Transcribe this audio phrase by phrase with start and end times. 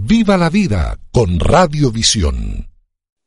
[0.00, 2.68] Viva la vida con Radiovisión.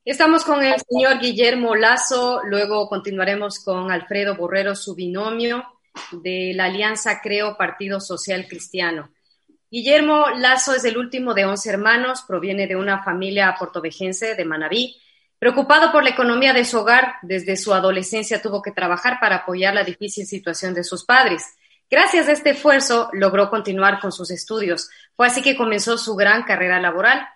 [0.06, 5.66] Estamos con el señor Guillermo Lazo, luego continuaremos con Alfredo Borrero, su binomio
[6.12, 9.12] de la Alianza Creo Partido Social Cristiano.
[9.70, 14.98] Guillermo Lazo es el último de 11 hermanos, proviene de una familia portovejense de Manabí.
[15.40, 19.74] Preocupado por la economía de su hogar, desde su adolescencia tuvo que trabajar para apoyar
[19.74, 21.44] la difícil situación de sus padres.
[21.92, 24.90] Gracias a este esfuerzo logró continuar con sus estudios.
[25.14, 27.28] Fue así que comenzó su gran carrera laboral.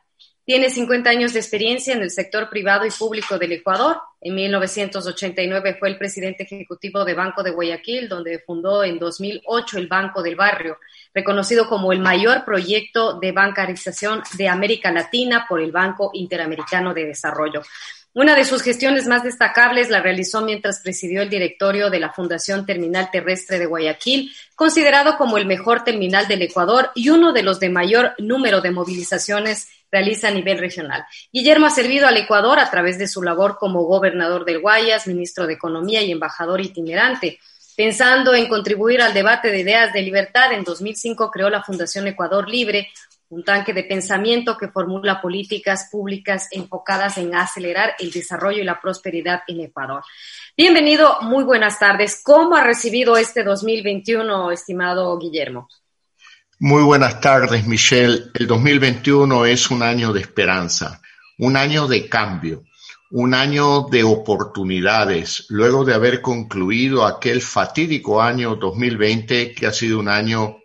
[0.46, 4.00] Tiene 50 años de experiencia en el sector privado y público del Ecuador.
[4.22, 9.88] En 1989 fue el presidente ejecutivo de Banco de Guayaquil, donde fundó en 2008 el
[9.88, 10.78] Banco del Barrio,
[11.14, 17.08] reconocido como el mayor proyecto de bancarización de América Latina por el Banco Interamericano de
[17.08, 17.62] Desarrollo.
[18.16, 22.66] Una de sus gestiones más destacables la realizó mientras presidió el directorio de la Fundación
[22.66, 27.60] Terminal Terrestre de Guayaquil, considerado como el mejor terminal del Ecuador y uno de los
[27.60, 31.04] de mayor número de movilizaciones realiza a nivel regional.
[31.34, 35.46] Guillermo ha servido al Ecuador a través de su labor como gobernador del Guayas, ministro
[35.46, 37.40] de Economía y embajador itinerante.
[37.76, 42.48] Pensando en contribuir al debate de ideas de libertad, en 2005 creó la Fundación Ecuador
[42.48, 42.88] Libre,
[43.30, 48.80] un tanque de pensamiento que formula políticas públicas enfocadas en acelerar el desarrollo y la
[48.80, 50.04] prosperidad en Ecuador.
[50.56, 52.22] Bienvenido, muy buenas tardes.
[52.24, 55.68] ¿Cómo ha recibido este 2021, estimado Guillermo?
[56.60, 58.32] Muy buenas tardes, Michelle.
[58.34, 61.02] El 2021 es un año de esperanza,
[61.40, 62.64] un año de cambio,
[63.12, 70.00] un año de oportunidades, luego de haber concluido aquel fatídico año 2020 que ha sido
[70.00, 70.58] un año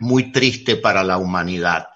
[0.00, 1.89] muy triste para la humanidad.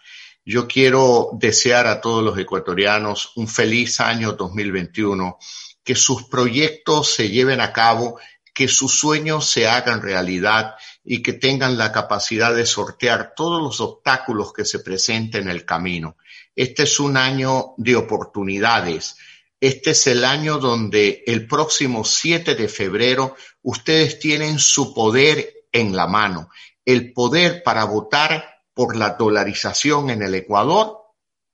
[0.46, 5.38] Yo quiero desear a todos los ecuatorianos un feliz año 2021,
[5.82, 8.18] que sus proyectos se lleven a cabo,
[8.52, 13.80] que sus sueños se hagan realidad y que tengan la capacidad de sortear todos los
[13.80, 16.18] obstáculos que se presenten en el camino.
[16.54, 19.16] Este es un año de oportunidades.
[19.58, 25.96] Este es el año donde el próximo 7 de febrero ustedes tienen su poder en
[25.96, 26.50] la mano,
[26.84, 30.98] el poder para votar por la dolarización en el Ecuador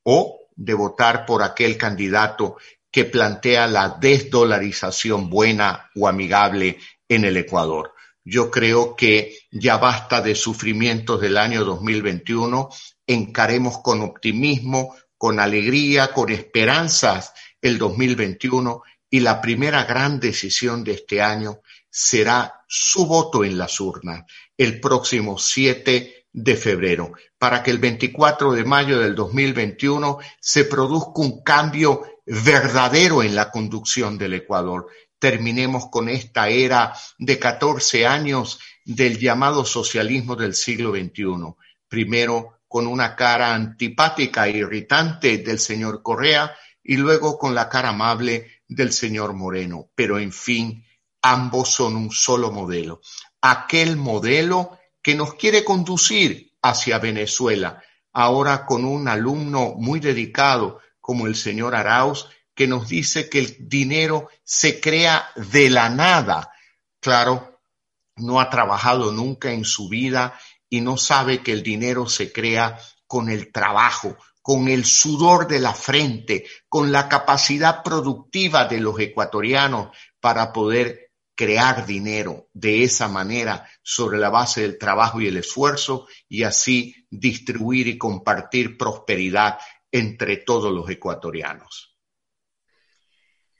[0.05, 2.57] o de votar por aquel candidato
[2.91, 7.95] que plantea la desdolarización buena o amigable en el Ecuador.
[8.25, 12.69] Yo creo que ya basta de sufrimientos del año 2021,
[13.07, 20.93] encaremos con optimismo, con alegría, con esperanzas el 2021 y la primera gran decisión de
[20.93, 21.61] este año
[21.91, 24.25] será su voto en las urnas
[24.57, 31.13] el próximo 7 de febrero, para que el 24 de mayo del 2021 se produzca
[31.17, 34.87] un cambio verdadero en la conducción del Ecuador.
[35.19, 41.55] Terminemos con esta era de 14 años del llamado socialismo del siglo XXI.
[41.89, 47.89] Primero con una cara antipática e irritante del señor Correa y luego con la cara
[47.89, 49.91] amable del señor Moreno.
[49.97, 50.85] Pero en fin,
[51.21, 53.01] ambos son un solo modelo.
[53.41, 61.27] Aquel modelo que nos quiere conducir hacia Venezuela, ahora con un alumno muy dedicado como
[61.27, 66.53] el señor Arauz, que nos dice que el dinero se crea de la nada.
[67.01, 67.63] Claro,
[68.17, 72.79] no ha trabajado nunca en su vida y no sabe que el dinero se crea
[73.07, 78.99] con el trabajo, con el sudor de la frente, con la capacidad productiva de los
[79.01, 81.10] ecuatorianos para poder
[81.41, 86.95] crear dinero de esa manera sobre la base del trabajo y el esfuerzo y así
[87.09, 89.59] distribuir y compartir prosperidad
[89.91, 91.97] entre todos los ecuatorianos.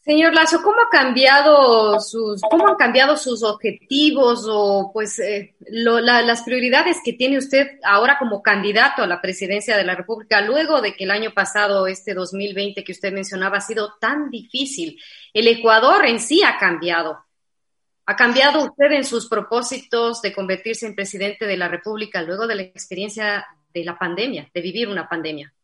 [0.05, 6.43] Señor Lazo, ¿cómo ha cambiado sus, cómo han cambiado sus objetivos o pues eh, las
[6.43, 10.95] prioridades que tiene usted ahora como candidato a la presidencia de la República luego de
[10.95, 15.01] que el año pasado, este 2020 que usted mencionaba, ha sido tan difícil?
[15.33, 17.30] El Ecuador en sí ha cambiado.
[18.11, 22.57] ¿Ha cambiado usted en sus propósitos de convertirse en presidente de la República luego de
[22.57, 25.55] la experiencia de la pandemia, de vivir una pandemia?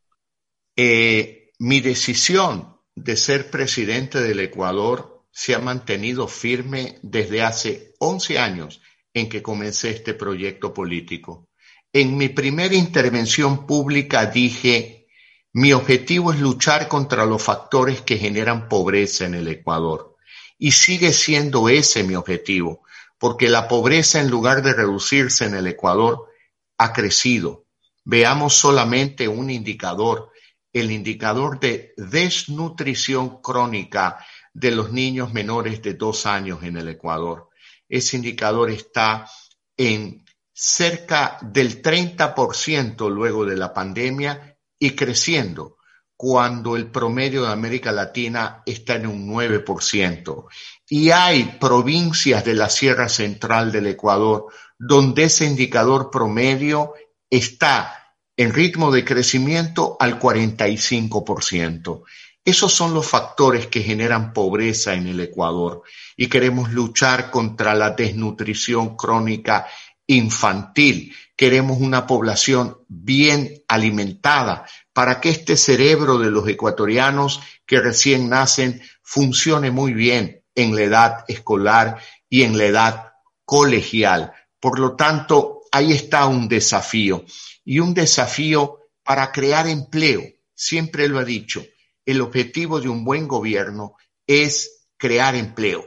[0.76, 8.38] Eh, mi decisión de ser presidente del Ecuador se ha mantenido firme desde hace 11
[8.38, 8.80] años
[9.12, 11.48] en que comencé este proyecto político.
[11.92, 15.08] En mi primera intervención pública dije,
[15.52, 20.15] mi objetivo es luchar contra los factores que generan pobreza en el Ecuador.
[20.58, 22.82] Y sigue siendo ese mi objetivo,
[23.18, 26.30] porque la pobreza en lugar de reducirse en el Ecuador
[26.78, 27.66] ha crecido.
[28.04, 30.30] Veamos solamente un indicador,
[30.72, 37.50] el indicador de desnutrición crónica de los niños menores de dos años en el Ecuador.
[37.88, 39.28] Ese indicador está
[39.76, 45.75] en cerca del 30% luego de la pandemia y creciendo,
[46.16, 50.44] cuando el promedio de América Latina está en un 9%.
[50.88, 54.46] Y hay provincias de la Sierra Central del Ecuador
[54.78, 56.94] donde ese indicador promedio
[57.30, 62.02] está en ritmo de crecimiento al 45%.
[62.44, 65.82] Esos son los factores que generan pobreza en el Ecuador
[66.16, 69.66] y queremos luchar contra la desnutrición crónica
[70.06, 71.14] infantil.
[71.34, 74.64] Queremos una población bien alimentada
[74.96, 80.80] para que este cerebro de los ecuatorianos que recién nacen funcione muy bien en la
[80.84, 82.00] edad escolar
[82.30, 83.12] y en la edad
[83.44, 84.32] colegial.
[84.58, 87.26] Por lo tanto, ahí está un desafío
[87.62, 90.22] y un desafío para crear empleo.
[90.54, 91.62] Siempre lo he dicho,
[92.06, 93.96] el objetivo de un buen gobierno
[94.26, 95.86] es crear empleo,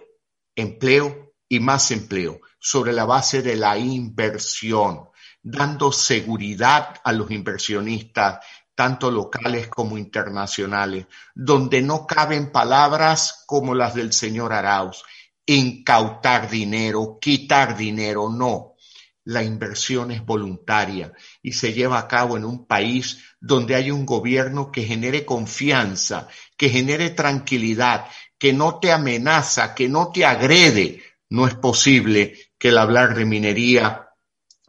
[0.55, 5.09] empleo y más empleo sobre la base de la inversión,
[5.41, 8.45] dando seguridad a los inversionistas,
[8.79, 11.05] tanto locales como internacionales,
[11.35, 15.03] donde no caben palabras como las del señor Arauz,
[15.45, 18.75] incautar dinero, quitar dinero, no.
[19.25, 21.11] La inversión es voluntaria
[21.41, 26.29] y se lleva a cabo en un país donde hay un gobierno que genere confianza,
[26.55, 28.05] que genere tranquilidad,
[28.37, 31.03] que no te amenaza, que no te agrede.
[31.27, 34.08] No es posible que al hablar de minería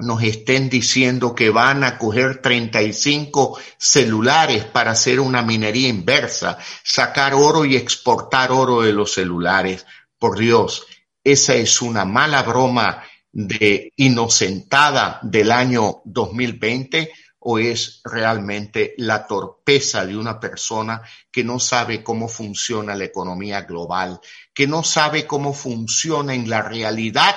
[0.00, 7.34] nos estén diciendo que van a coger 35 celulares para hacer una minería inversa, sacar
[7.34, 9.86] oro y exportar oro de los celulares.
[10.18, 10.86] Por Dios,
[11.24, 13.02] esa es una mala broma
[13.32, 21.58] de inocentada del año 2020 o es realmente la torpeza de una persona que no
[21.58, 24.20] sabe cómo funciona la economía global,
[24.52, 27.34] que no sabe cómo funciona en la realidad,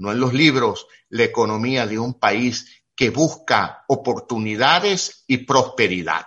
[0.00, 6.26] no en los libros, la economía de un país que busca oportunidades y prosperidad.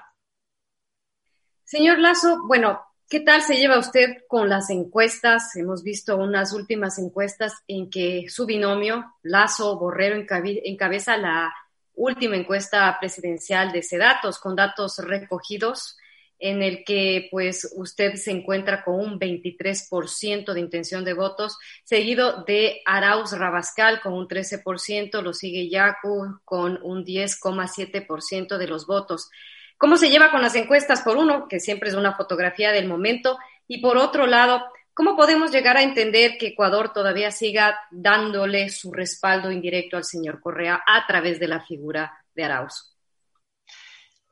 [1.63, 2.79] Señor Lazo, bueno,
[3.09, 5.55] ¿qué tal se lleva usted con las encuestas?
[5.55, 11.51] Hemos visto unas últimas encuestas en que su binomio, Lazo Borrero, encabeza la
[11.95, 15.97] última encuesta presidencial de Sedatos con datos recogidos
[16.43, 22.43] en el que pues usted se encuentra con un 23% de intención de votos, seguido
[22.43, 29.29] de Arauz Rabascal con un 13%, lo sigue Yacu con un 10,7% de los votos.
[29.77, 31.01] ¿Cómo se lleva con las encuestas?
[31.01, 35.49] Por uno, que siempre es una fotografía del momento, y por otro lado, ¿Cómo podemos
[35.49, 41.07] llegar a entender que Ecuador todavía siga dándole su respaldo indirecto al señor Correa a
[41.07, 42.92] través de la figura de Arauz?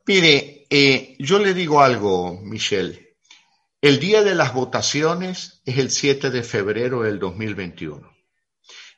[0.07, 3.17] Mire, eh, yo le digo algo, Michelle.
[3.81, 8.11] El día de las votaciones es el 7 de febrero del 2021.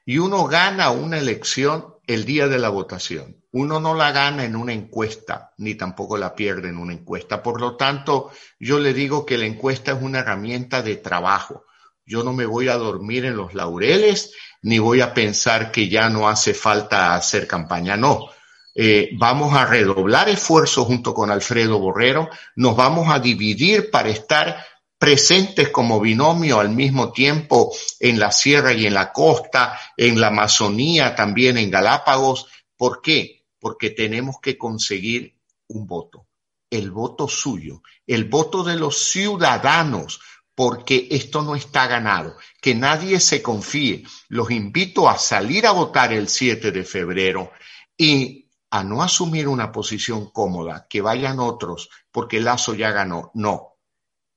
[0.05, 3.44] Y uno gana una elección el día de la votación.
[3.51, 7.44] Uno no la gana en una encuesta, ni tampoco la pierde en una encuesta.
[7.44, 11.65] Por lo tanto, yo le digo que la encuesta es una herramienta de trabajo.
[12.05, 16.10] Yo no me voy a dormir en los laureles, ni voy a pensar que ya
[16.10, 17.95] no hace falta hacer campaña.
[17.98, 18.27] No.
[18.75, 24.65] Eh, vamos a redoblar esfuerzos junto con Alfredo Borrero, nos vamos a dividir para estar
[24.98, 30.27] presentes como binomio al mismo tiempo en la sierra y en la costa, en la
[30.27, 32.48] Amazonía, también en Galápagos.
[32.77, 33.44] ¿Por qué?
[33.60, 35.36] Porque tenemos que conseguir
[35.68, 36.27] un voto,
[36.70, 40.22] el voto suyo, el voto de los ciudadanos,
[40.56, 42.38] porque esto no está ganado.
[42.62, 44.06] Que nadie se confíe.
[44.30, 47.51] Los invito a salir a votar el 7 de febrero
[47.98, 48.42] y
[48.74, 53.30] a no asumir una posición cómoda, que vayan otros, porque Lazo ya ganó.
[53.36, 53.77] No,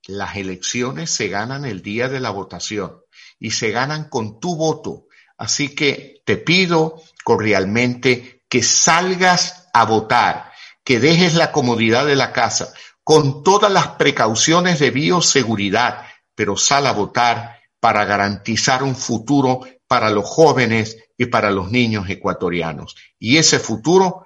[0.07, 3.01] las elecciones se ganan el día de la votación
[3.39, 5.07] y se ganan con tu voto.
[5.39, 10.53] Así que te pido cordialmente que salgas a votar,
[10.85, 16.87] que dejes la comodidad de la casa con todas las precauciones de bioseguridad, pero sal
[16.87, 22.97] a votar para garantizar un futuro para los jóvenes y para los niños ecuatorianos.
[23.19, 24.26] Y ese futuro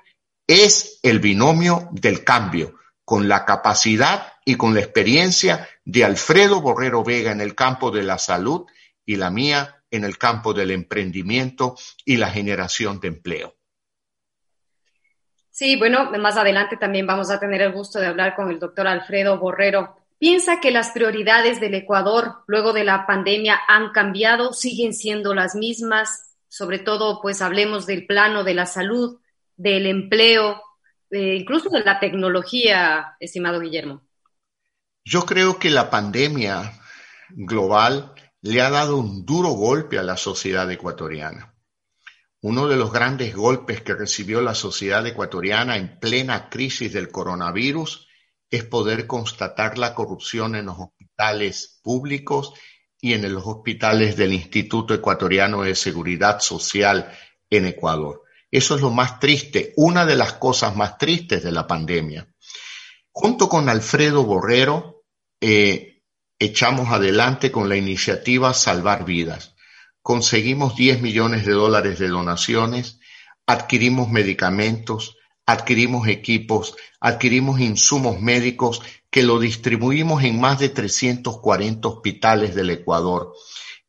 [0.50, 7.04] es el binomio del cambio, con la capacidad y con la experiencia de Alfredo Borrero
[7.04, 8.66] Vega en el campo de la salud
[9.06, 13.56] y la mía en el campo del emprendimiento y la generación de empleo.
[15.50, 18.88] Sí, bueno, más adelante también vamos a tener el gusto de hablar con el doctor
[18.88, 19.96] Alfredo Borrero.
[20.18, 25.54] ¿Piensa que las prioridades del Ecuador luego de la pandemia han cambiado, siguen siendo las
[25.54, 26.34] mismas?
[26.48, 29.20] Sobre todo, pues hablemos del plano de la salud,
[29.60, 30.62] del empleo,
[31.10, 34.02] eh, incluso de la tecnología, estimado Guillermo.
[35.04, 36.80] Yo creo que la pandemia
[37.28, 41.54] global le ha dado un duro golpe a la sociedad ecuatoriana.
[42.40, 48.08] Uno de los grandes golpes que recibió la sociedad ecuatoriana en plena crisis del coronavirus
[48.48, 52.54] es poder constatar la corrupción en los hospitales públicos
[52.98, 57.12] y en los hospitales del Instituto Ecuatoriano de Seguridad Social
[57.50, 58.22] en Ecuador.
[58.50, 62.28] Eso es lo más triste, una de las cosas más tristes de la pandemia.
[63.12, 65.04] Junto con Alfredo Borrero,
[65.40, 66.02] eh,
[66.38, 69.54] echamos adelante con la iniciativa Salvar Vidas
[70.02, 73.00] conseguimos 10 millones de dólares de donaciones,
[73.46, 75.16] adquirimos medicamentos,
[75.46, 83.34] adquirimos equipos, adquirimos insumos médicos que lo distribuimos en más de 340 hospitales del Ecuador,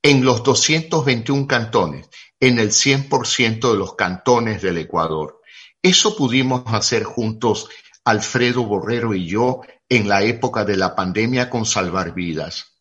[0.02, 2.10] en los 221 cantones,
[2.42, 5.40] en el 100% de los cantones del Ecuador.
[5.82, 7.70] Eso pudimos hacer juntos
[8.04, 12.80] Alfredo Borrero y yo en la época de la pandemia con Salvar Vidas.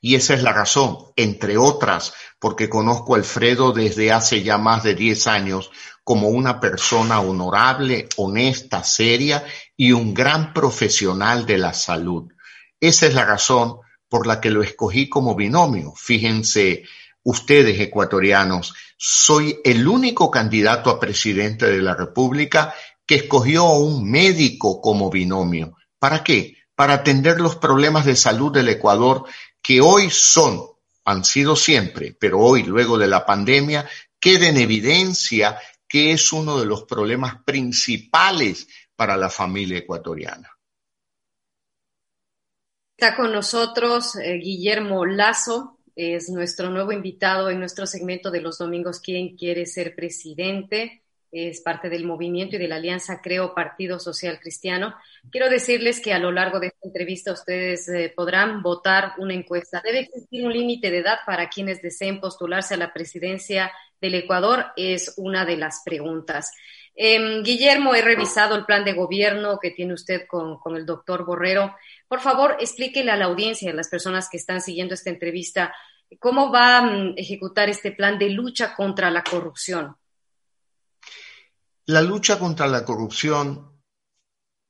[0.00, 4.82] Y esa es la razón, entre otras, porque conozco a Alfredo desde hace ya más
[4.82, 5.70] de 10 años
[6.04, 9.44] como una persona honorable, honesta, seria
[9.76, 12.32] y un gran profesional de la salud.
[12.80, 15.92] Esa es la razón por la que lo escogí como binomio.
[15.96, 16.84] Fíjense
[17.26, 22.72] ustedes, ecuatorianos, soy el único candidato a presidente de la República
[23.04, 25.76] que escogió a un médico como binomio.
[25.98, 26.56] ¿Para qué?
[26.76, 29.24] Para atender los problemas de salud del Ecuador
[29.60, 30.62] que hoy son,
[31.04, 33.88] han sido siempre, pero hoy, luego de la pandemia,
[34.20, 40.48] queda en evidencia que es uno de los problemas principales para la familia ecuatoriana.
[42.96, 48.58] Está con nosotros eh, Guillermo Lazo, es nuestro nuevo invitado en nuestro segmento de los
[48.58, 51.02] domingos, ¿Quién quiere ser presidente?
[51.32, 54.94] es parte del movimiento y de la alianza Creo Partido Social Cristiano.
[55.30, 59.82] Quiero decirles que a lo largo de esta entrevista ustedes eh, podrán votar una encuesta.
[59.84, 64.66] ¿Debe existir un límite de edad para quienes deseen postularse a la presidencia del Ecuador?
[64.76, 66.52] Es una de las preguntas.
[66.98, 71.76] Em, Guillermo, he revisado el plan de gobierno que tiene usted con, el doctor Borrero.
[72.08, 75.74] Por favor, explíquele a la audiencia, a las personas que están siguiendo esta entrevista,
[76.18, 79.94] cómo va a mm, ejecutar este plan de lucha contra la corrupción.
[81.84, 83.76] La lucha contra la corrupción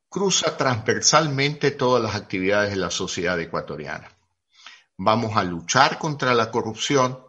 [0.09, 4.11] cruza transversalmente todas las actividades de la sociedad ecuatoriana.
[4.97, 7.23] Vamos a luchar contra la corrupción,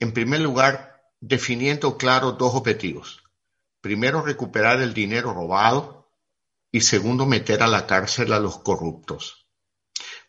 [0.00, 3.23] en primer lugar, definiendo claro dos objetivos.
[3.84, 6.10] Primero, recuperar el dinero robado
[6.72, 9.46] y segundo, meter a la cárcel a los corruptos.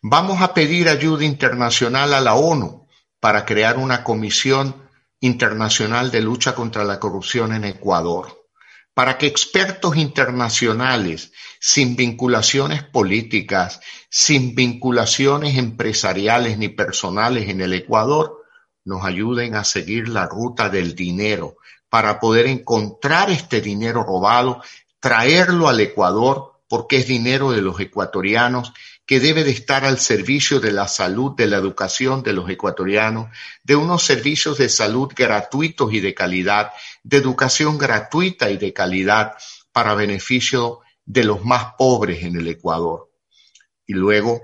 [0.01, 2.85] Vamos a pedir ayuda internacional a la ONU
[3.21, 4.89] para crear una comisión
[5.21, 8.45] Internacional de Lucha contra la Corrupción en Ecuador,
[8.93, 11.31] para que expertos internacionales
[11.62, 18.43] sin vinculaciones políticas, sin vinculaciones empresariales ni personales en el Ecuador,
[18.83, 21.55] nos ayuden a seguir la ruta del dinero
[21.96, 24.62] para poder encontrar este dinero robado,
[25.00, 28.74] traerlo al Ecuador, porque es dinero de los ecuatorianos
[29.06, 33.30] que debe de estar al servicio de la salud, de la educación de los ecuatorianos,
[33.64, 39.36] de unos servicios de salud gratuitos y de calidad, de educación gratuita y de calidad
[39.72, 43.10] para beneficio de los más pobres en el Ecuador.
[43.88, 44.42] Y luego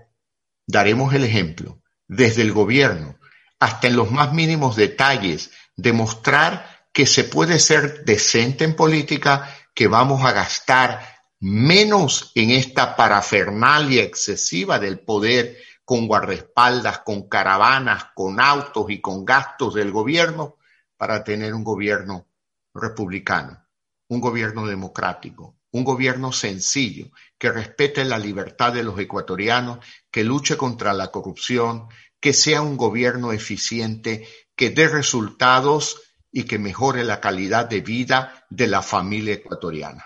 [0.66, 3.18] daremos el ejemplo, desde el gobierno
[3.60, 9.88] hasta en los más mínimos detalles, demostrar que se puede ser decente en política, que
[9.88, 18.40] vamos a gastar menos en esta parafernalia excesiva del poder con guardaespaldas, con caravanas, con
[18.40, 20.58] autos y con gastos del gobierno
[20.98, 22.28] para tener un gobierno
[22.74, 23.66] republicano,
[24.08, 29.80] un gobierno democrático, un gobierno sencillo, que respete la libertad de los ecuatorianos,
[30.12, 31.88] que luche contra la corrupción,
[32.20, 38.46] que sea un gobierno eficiente, que dé resultados y que mejore la calidad de vida
[38.50, 40.06] de la familia ecuatoriana.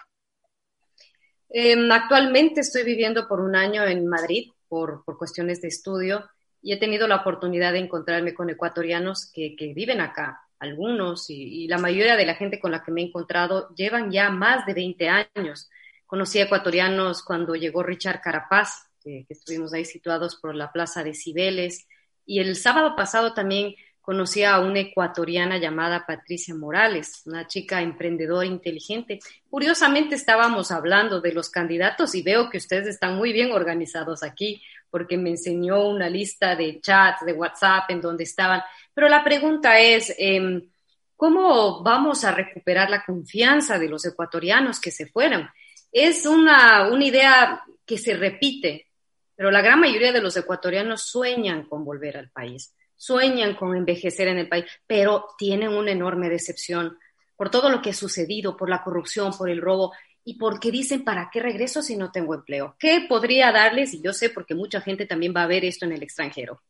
[1.49, 6.29] Em, actualmente estoy viviendo por un año en Madrid por, cuestiones de estudio
[6.61, 11.77] y he tenido la oportunidad de encontrarme con ecuatorianos que, viven acá, algunos y, la
[11.77, 15.09] mayoría de la gente con la que me he encontrado llevan ya más de 20
[15.09, 15.69] años.
[16.05, 21.03] Conocí a ecuatorianos cuando llegó Richard Carapaz, que, que estuvimos ahí situados por la plaza
[21.03, 21.87] de Cibeles,
[22.25, 28.45] y el sábado pasado también conocí a una ecuatoriana llamada Patricia Morales, una chica emprendedora
[28.45, 29.19] inteligente.
[29.49, 34.61] Curiosamente estábamos hablando de los candidatos y veo que ustedes están muy bien organizados aquí
[34.91, 38.61] porque me enseñó una lista de chats, de WhatsApp en donde estaban.
[38.93, 40.69] Pero la pregunta es, em,
[41.15, 45.49] ¿cómo vamos a recuperar la confianza de los ecuatorianos que se fueron?
[45.91, 48.87] Es una, una idea que se repite,
[49.35, 54.27] pero la gran mayoría de los ecuatorianos sueñan con volver al país sueñan con envejecer
[54.27, 56.97] en el país, pero tienen una enorme decepción
[57.35, 61.03] por todo lo que ha sucedido, por la corrupción, por el robo y porque dicen,
[61.03, 62.75] ¿para qué regreso si no tengo empleo?
[62.79, 63.93] ¿Qué podría darles?
[63.93, 66.61] Y yo sé porque mucha gente también va a ver esto en el extranjero.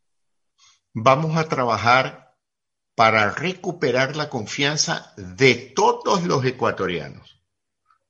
[0.94, 2.36] Vamos a trabajar
[2.96, 7.42] para recuperar la confianza de todos los ecuatorianos,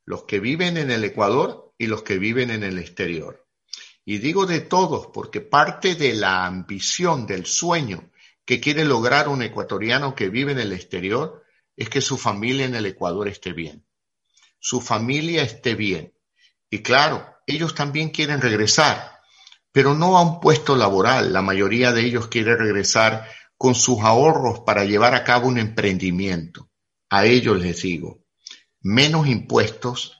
[0.06, 3.45] los que viven en el Ecuador y los que viven en el exterior.
[4.06, 8.12] Y digo de todos porque parte de la ambición, del sueño
[8.46, 11.44] que quiere lograr un ecuatoriano que vive en el exterior
[11.76, 13.84] es que su familia en el Ecuador esté bien.
[14.60, 16.14] Su familia esté bien.
[16.70, 19.20] Y claro, ellos también quieren regresar,
[19.72, 21.34] pero no a un puesto laboral.
[21.34, 26.70] La mayoría de ellos quiere regresar con sus ahorros para llevar a cabo un emprendimiento.
[27.10, 28.24] A ellos les digo,
[28.82, 30.20] menos impuestos,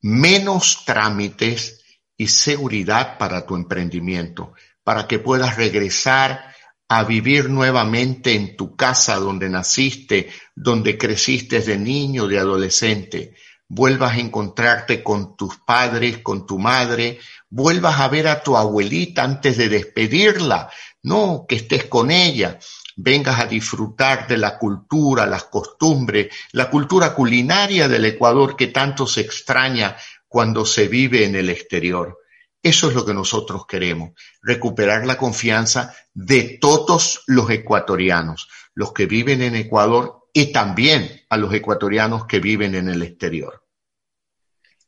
[0.00, 1.81] menos trámites
[2.22, 4.52] y seguridad para tu emprendimiento,
[4.84, 6.54] para que puedas regresar
[6.88, 13.34] a vivir nuevamente en tu casa donde naciste, donde creciste de niño, de adolescente,
[13.66, 17.18] vuelvas a encontrarte con tus padres, con tu madre,
[17.50, 20.70] vuelvas a ver a tu abuelita antes de despedirla,
[21.02, 22.60] no que estés con ella,
[22.94, 29.06] vengas a disfrutar de la cultura, las costumbres, la cultura culinaria del Ecuador que tanto
[29.06, 29.96] se extraña
[30.32, 32.18] cuando se vive en el exterior.
[32.62, 39.04] Eso es lo que nosotros queremos, recuperar la confianza de todos los ecuatorianos, los que
[39.04, 43.62] viven en Ecuador y también a los ecuatorianos que viven en el exterior.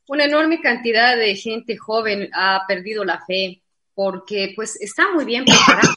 [0.09, 5.45] Una enorme cantidad de gente joven ha perdido la fe porque pues está muy bien
[5.45, 5.95] preparada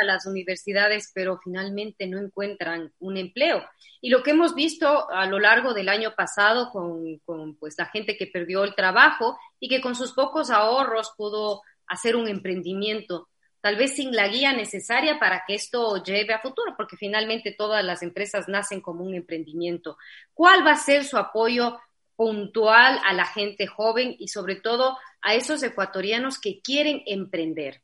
[0.00, 3.64] a las universidades, pero finalmente no encuentran un empleo.
[4.00, 7.86] Y lo que hemos visto a lo largo del año pasado con, con pues la
[7.86, 13.28] gente que perdió el trabajo y que con sus pocos ahorros pudo hacer un emprendimiento,
[13.60, 17.84] tal vez sin la guía necesaria para que esto lleve a futuro, porque finalmente todas
[17.84, 19.96] las empresas nacen como un emprendimiento.
[20.34, 21.78] ¿Cuál va a ser su apoyo
[22.16, 27.82] puntual a la gente joven y sobre todo a esos ecuatorianos que quieren emprender?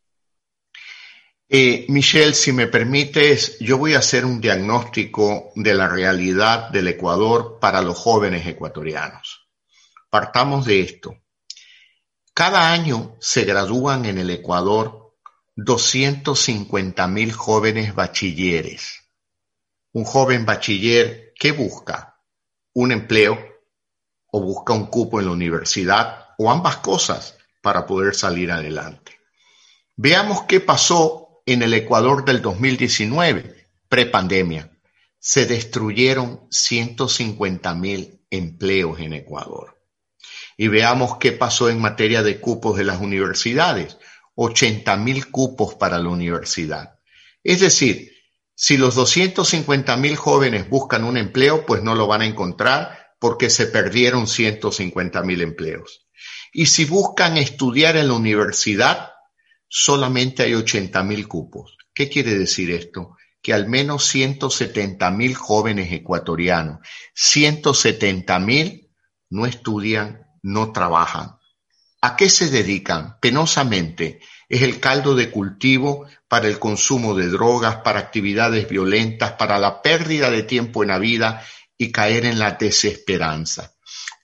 [1.48, 6.88] Eh, Michelle, si me permites, yo voy a hacer un diagnóstico de la realidad del
[6.88, 9.48] Ecuador para los jóvenes ecuatorianos.
[10.08, 11.16] Partamos de esto.
[12.34, 15.14] Cada año se gradúan en el Ecuador
[15.56, 19.02] 250 mil jóvenes bachilleres.
[19.92, 22.18] Un joven bachiller, ¿qué busca?
[22.72, 23.38] Un empleo
[24.28, 29.20] o busca un cupo en la universidad o ambas cosas para poder salir adelante.
[29.94, 34.70] Veamos qué pasó en el Ecuador del 2019, prepandemia.
[35.18, 39.78] Se destruyeron 150 mil empleos en Ecuador.
[40.56, 43.98] Y veamos qué pasó en materia de cupos de las universidades.
[44.34, 46.98] 80 mil cupos para la universidad.
[47.42, 48.12] Es decir,
[48.54, 53.50] si los 250 mil jóvenes buscan un empleo, pues no lo van a encontrar porque
[53.50, 56.06] se perdieron 150 mil empleos.
[56.52, 59.11] Y si buscan estudiar en la universidad,
[59.74, 61.78] solamente hay 80 mil cupos.
[61.94, 63.16] ¿Qué quiere decir esto?
[63.40, 66.80] Que al menos 170 mil jóvenes ecuatorianos,
[67.14, 68.90] 170 mil
[69.30, 71.36] no estudian, no trabajan.
[72.02, 73.16] ¿A qué se dedican?
[73.18, 74.20] Penosamente.
[74.46, 79.80] Es el caldo de cultivo para el consumo de drogas, para actividades violentas, para la
[79.80, 81.42] pérdida de tiempo en la vida
[81.78, 83.72] y caer en la desesperanza.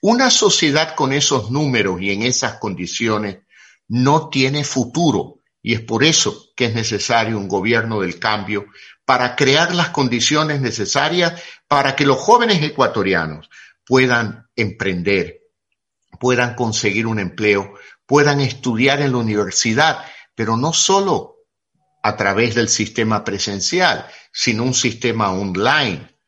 [0.01, 3.39] Una sociedad con esos números y en esas condiciones
[3.87, 8.65] no tiene futuro y es por eso que es necesario un gobierno del cambio
[9.05, 13.49] para crear las condiciones necesarias para que los jóvenes ecuatorianos
[13.85, 15.41] puedan emprender,
[16.19, 17.73] puedan conseguir un empleo,
[18.05, 21.37] puedan estudiar en la universidad, pero no solo
[22.03, 26.19] a través del sistema presencial, sino un sistema online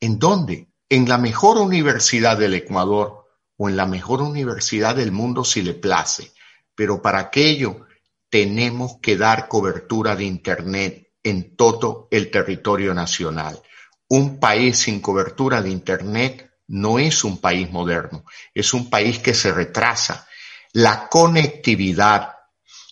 [0.00, 0.72] ¿En dónde?
[0.88, 3.26] En la mejor universidad del Ecuador
[3.58, 6.32] o en la mejor universidad del mundo si le place.
[6.74, 7.86] Pero para aquello
[8.30, 13.60] tenemos que dar cobertura de Internet en todo el territorio nacional.
[14.08, 19.34] Un país sin cobertura de Internet no es un país moderno, es un país que
[19.34, 20.26] se retrasa.
[20.72, 22.36] La conectividad,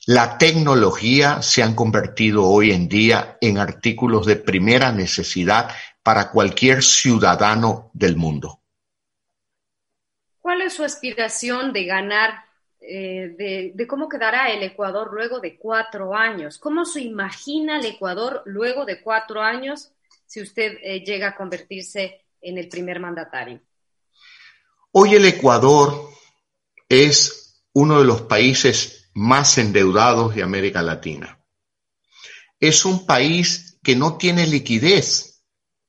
[0.06, 5.70] la tecnología se han convertido hoy en día en artículos de primera necesidad
[6.02, 8.60] para cualquier ciudadano del mundo.
[10.40, 12.47] ¿Cuál es su aspiración de ganar,
[12.90, 16.56] eh, de, cómo quedará el Ecuador luego de cuatro años?
[16.56, 19.92] ¿Cómo se imagina el Ecuador luego de cuatro años
[20.24, 23.60] si usted eh, llega a convertirse en el primer mandatario?
[24.92, 26.08] Hoy el Ecuador
[26.88, 31.38] es uno de los países más endeudados de América Latina.
[32.58, 35.42] Es un país que no tiene liquidez.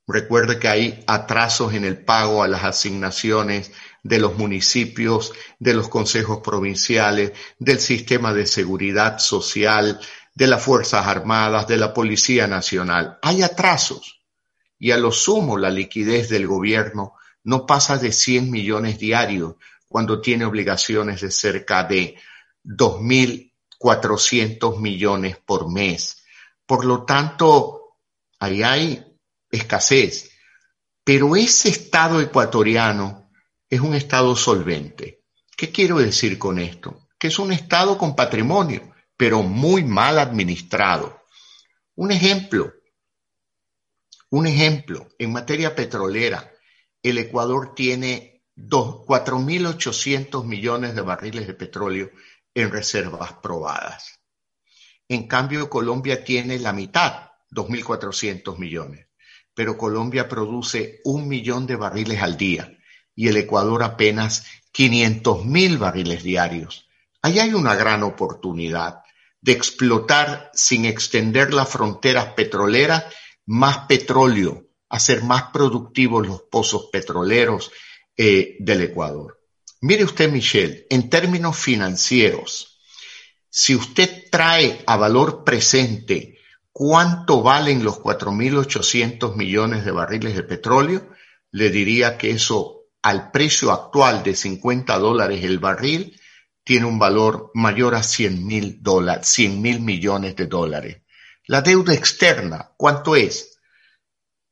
[0.06, 3.72] Recuerde que hay atrasos en el pago a las asignaciones
[4.04, 10.00] de los municipios, de los consejos provinciales, del sistema de seguridad social,
[10.34, 13.20] de las Fuerzas Armadas, de la Policía Nacional.
[13.22, 14.22] Hay atrasos
[14.78, 19.56] y a lo sumo la liquidez del gobierno no pasa de 100 millones diarios
[19.88, 22.16] cuando tiene obligaciones de cerca de
[22.64, 26.24] 2.400 millones por mes.
[26.66, 27.96] Por lo tanto,
[28.40, 29.06] ahí hay
[29.52, 30.32] escasez.
[31.04, 33.19] Pero ese Estado ecuatoriano
[33.70, 35.24] es un Estado solvente.
[35.56, 37.08] ¿Qué quiero decir con esto?
[37.20, 41.22] Que es un Estado con patrimonio, pero muy mal administrado.
[41.96, 42.74] Un ejemplo,
[44.30, 46.52] un ejemplo, en materia petrolera,
[47.04, 52.12] el Ecuador tiene 4.800 millones de barriles de petróleo
[52.54, 54.20] en reservas probadas.
[55.08, 59.08] En cambio, Colombia tiene la mitad, 2.400 millones,
[59.54, 62.79] pero Colombia produce un millón de barriles al día
[63.20, 66.88] y el Ecuador apenas 500 mil barriles diarios.
[67.22, 69.02] Ahí hay una gran oportunidad
[69.42, 73.04] de explotar sin extender las fronteras petroleras
[73.46, 77.74] más petróleo hacer más productivos los pozos petroleros
[78.16, 79.42] eh, del Ecuador.
[79.82, 82.80] Mire usted, Michelle, en términos financieros,
[83.50, 86.40] si usted trae a valor presente
[86.72, 91.10] cuánto valen los 4.800 millones de barriles de petróleo,
[91.52, 96.20] le diría que eso al precio actual de 50 dólares el barril
[96.64, 101.02] tiene un valor mayor a 100 mil dólares, 100 mil millones de dólares.
[101.46, 103.60] La deuda externa, ¿cuánto es?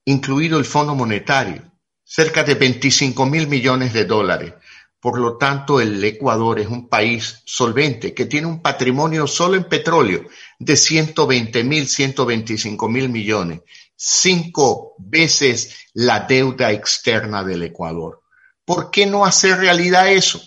[0.07, 1.69] incluido el Fondo Monetario,
[2.01, 4.53] cerca de 25 mil millones de dólares.
[5.01, 9.65] Por lo tanto, el Ecuador es un país solvente que tiene un patrimonio solo en
[9.65, 10.23] petróleo
[10.59, 13.59] de 120 mil, 125 mil millones,
[13.97, 18.23] cinco veces la deuda externa del Ecuador.
[18.67, 20.41] ¿Por qué no hacer realidad eso?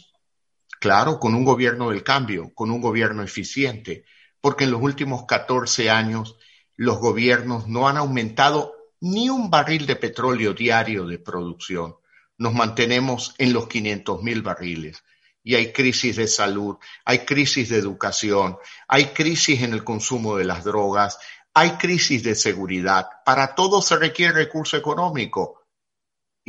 [0.78, 4.04] Claro, con un gobierno del cambio, con un gobierno eficiente,
[4.42, 6.36] porque en los últimos 14 años
[6.76, 11.96] los gobiernos no han aumentado ni un barril de petróleo diario de producción.
[12.36, 15.02] Nos mantenemos en los 500 mil barriles.
[15.42, 20.44] Y hay crisis de salud, hay crisis de educación, hay crisis en el consumo de
[20.44, 21.18] las drogas,
[21.54, 23.08] hay crisis de seguridad.
[23.24, 25.59] Para todo se requiere recurso económico.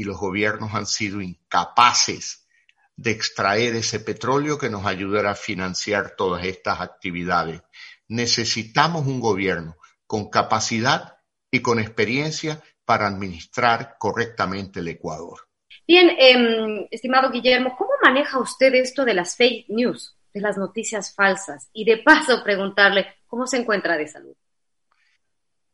[0.01, 2.47] Y los gobiernos han sido incapaces
[2.95, 7.61] de extraer ese petróleo que nos ayudará a financiar todas estas actividades.
[8.07, 11.17] Necesitamos un gobierno con capacidad
[11.51, 15.41] y con experiencia para administrar correctamente el Ecuador.
[15.87, 21.13] Bien, em, estimado Guillermo, ¿cómo maneja usted esto de las fake news, de las noticias
[21.13, 21.69] falsas?
[21.73, 24.35] Y de paso preguntarle, ¿cómo se encuentra de salud?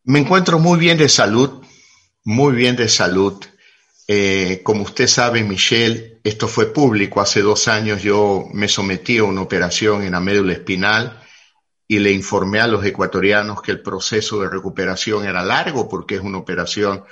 [0.04, 1.64] Me encuentro muy bien de salud,
[2.26, 3.42] muy bien de salud.
[4.10, 7.20] Eh, como usted sabe, Michelle, esto fue público.
[7.20, 11.22] Hace dos años yo me sometí a una operación en la médula espinal
[11.88, 16.22] y le informé a los ecuatorianos que el proceso de recuperación era largo porque es
[16.22, 17.04] una operación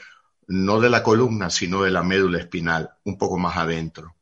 [0.47, 4.15] no de la columna, sino de la médula espinal, un poco más adentro.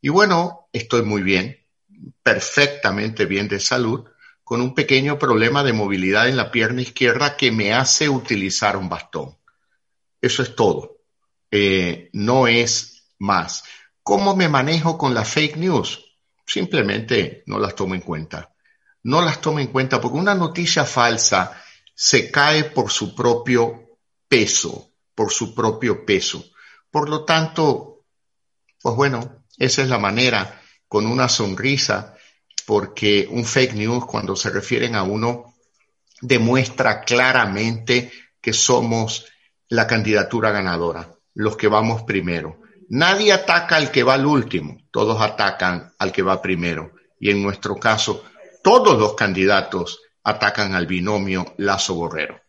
[0.00, 1.58] Y bueno, estoy muy bien,
[2.22, 4.04] perfectamente bien de salud,
[4.44, 8.90] con un pequeño problema de movilidad en la pierna izquierda que me hace utilizar un
[8.90, 9.38] bastón.
[10.20, 10.93] Eso es todo.
[11.56, 13.62] Eh, no es más.
[14.02, 16.04] ¿Cómo me manejo con la fake news?
[16.46, 18.54] Simplemente no las tomo en cuenta
[19.04, 21.62] no las toma en cuenta porque una noticia falsa
[21.94, 26.44] se cae por su propio peso, por su propio peso.
[26.90, 28.06] Por lo tanto,
[28.80, 32.16] pues bueno, esa es la manera, con una sonrisa,
[32.66, 35.54] porque un fake news cuando se refieren a uno
[36.20, 39.26] demuestra claramente que somos
[39.68, 42.60] la candidatura ganadora, los que vamos primero.
[42.88, 46.92] Nadie ataca al que va al último, todos atacan al que va primero.
[47.18, 48.24] Y en nuestro caso,
[48.62, 52.40] todos los candidatos atacan al binomio Lazo-Borrero.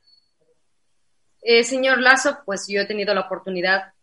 [1.41, 3.93] Eh, señor Lazo, pues yo he tenido la oportunidad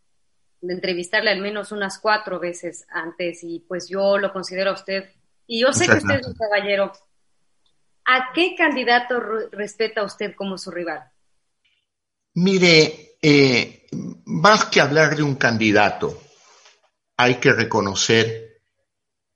[0.60, 5.10] de entrevistarle al menos unas cuatro veces antes y pues yo lo considero a usted,
[5.46, 6.92] y yo sé que usted es un caballero
[8.04, 9.20] ¿A qué candidato
[9.52, 11.02] respeta usted como su rival?
[12.34, 13.81] Mire, eh,
[14.24, 16.20] más que hablar de un candidato,
[17.16, 18.60] hay que reconocer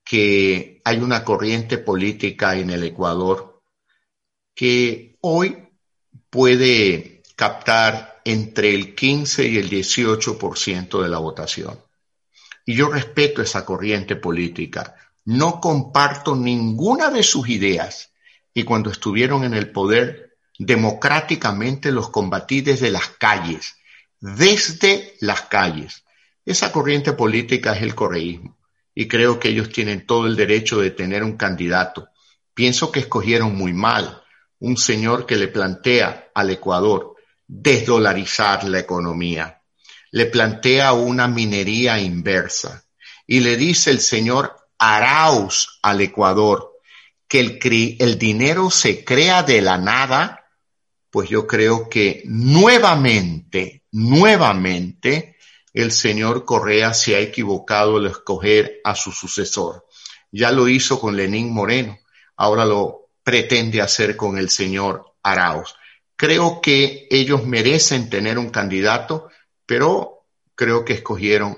[0.04, 3.62] que hay una corriente política en el Ecuador
[4.54, 5.68] que hoy
[6.30, 11.78] puede captar entre el 15 y el 18% de la votación.
[12.64, 14.96] Y yo respeto esa corriente política.
[15.24, 18.10] No comparto ninguna de sus ideas.
[18.52, 23.75] Y cuando estuvieron en el poder, democráticamente los combatí desde las calles,
[24.20, 26.04] desde las calles.
[26.44, 28.56] Esa corriente política es el correísmo.
[28.94, 32.08] Y creo que ellos tienen todo el derecho de tener un candidato.
[32.54, 34.22] Pienso que escogieron muy mal
[34.58, 37.14] un señor que le plantea al Ecuador
[37.46, 39.56] desdolarizar la economía
[40.16, 42.84] le plantea una minería inversa
[43.26, 46.72] y le dice el señor Arauz al Ecuador
[47.28, 47.58] que el,
[48.00, 50.45] el dinero se crea de la nada,
[51.16, 55.38] pues yo creo que nuevamente, nuevamente,
[55.72, 59.86] el señor Correa se ha equivocado al escoger a su sucesor.
[60.30, 61.98] Ya lo hizo con Lenín Moreno,
[62.36, 65.74] ahora lo pretende hacer con el señor Arauz.
[66.16, 69.30] Creo que ellos merecen tener un candidato
[69.64, 71.56] pero creo que escogieron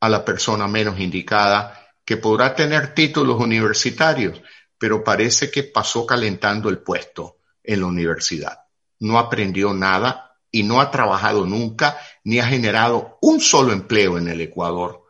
[0.00, 4.40] a la persona menos indicada, que podrá tener títulos universitarios,
[4.78, 8.63] pero parece que pasó calentando el puesto en la universidad.
[9.04, 14.28] No aprendió nada y no ha trabajado nunca ni ha generado un solo empleo en
[14.28, 15.04] el Ecuador.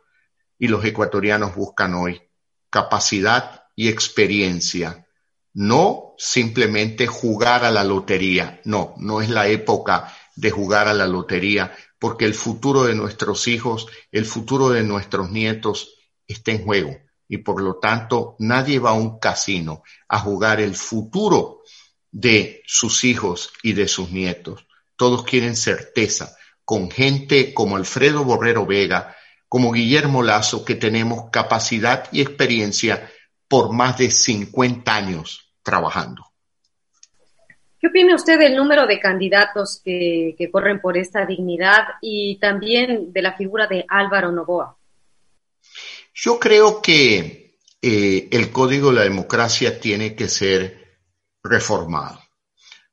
[0.59, 2.21] Y los ecuatorianos buscan hoy
[2.69, 5.07] capacidad y experiencia,
[5.53, 8.59] no simplemente jugar a la lotería.
[8.65, 13.47] No, no es la época de jugar a la lotería, porque el futuro de nuestros
[13.47, 15.95] hijos, el futuro de nuestros nietos
[16.27, 16.97] está en juego.
[17.29, 21.61] Y por lo tanto, nadie va a un casino a jugar el futuro
[22.15, 24.65] de sus hijos y de sus nietos.
[24.95, 29.17] Todos quieren certeza, con gente como Alfredo Borrero Vega,
[29.49, 33.11] como Guillermo Lazo, que tenemos capacidad y experiencia
[33.49, 36.23] por más de 50 años trabajando.
[37.81, 43.21] ¿Qué opina usted del número de candidatos que, corren por esta dignidad y también de
[43.21, 44.77] la figura de Álvaro Novoa?
[46.13, 50.84] Yo creo que eh, el Código de la Democracia tiene que ser
[51.45, 52.19] reformado,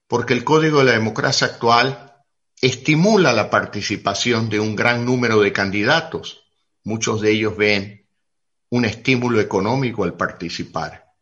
[0.06, 2.14] porque el Código de la Democracia actual
[2.60, 6.44] estimula la participación de un gran número de candidatos.
[6.84, 8.06] Muchos de ellos ven
[8.68, 11.12] un estímulo económico al participar,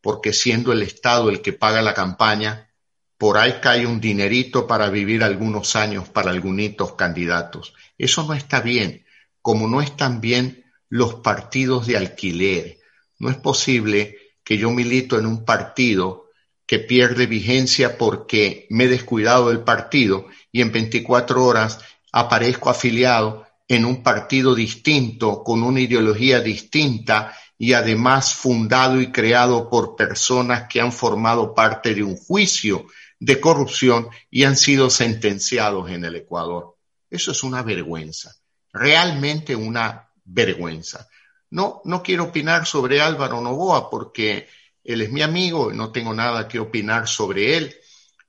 [0.00, 2.70] porque siendo el Estado el que paga la campaña,
[3.16, 7.74] por ahí cae un dinerito para vivir algunos años para algunos candidatos.
[7.98, 9.04] Eso no está bien,
[9.42, 12.78] como no están bien los partidos de alquiler.
[13.18, 16.29] No es posible que yo milito en un partido
[16.70, 21.80] que pierde vigencia porque me he descuidado del partido y en 24 horas
[22.12, 29.68] aparezco afiliado en un partido distinto, con una ideología distinta y además fundado y creado
[29.68, 32.86] por personas que han formado parte de un juicio
[33.18, 36.76] de corrupción y han sido sentenciados en el Ecuador.
[37.10, 38.36] Eso es una vergüenza,
[38.72, 41.08] realmente una vergüenza.
[41.50, 44.46] No, no quiero opinar sobre Álvaro Novoa porque
[44.84, 47.74] él es mi amigo no tengo nada que opinar sobre él.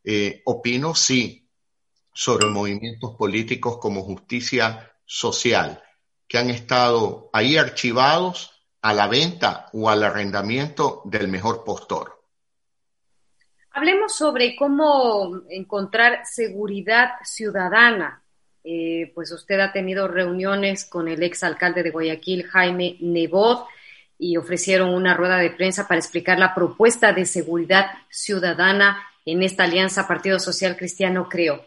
[0.03, 1.47] Eh, opino sí
[2.13, 5.81] sobre movimientos políticos como justicia social,
[6.27, 12.21] que han estado ahí archivados a la venta o al arrendamiento del mejor postor.
[13.73, 18.23] Hablemos sobre cómo encontrar seguridad ciudadana.
[18.63, 23.65] Eh, pues usted ha tenido reuniones con el exalcalde de Guayaquil, Jaime Nebot,
[24.23, 29.63] y ofrecieron una rueda de prensa para explicar la propuesta de seguridad ciudadana en esta
[29.63, 31.65] alianza Partido Social Cristiano, creo.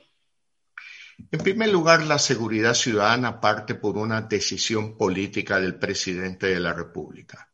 [1.32, 6.72] En primer lugar, la seguridad ciudadana parte por una decisión política del presidente de la
[6.72, 7.50] República.